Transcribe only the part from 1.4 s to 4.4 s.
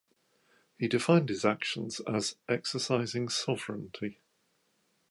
actions as "exercising sovereignty".